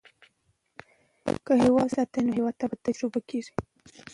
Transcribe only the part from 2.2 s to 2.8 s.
نو هیواد نه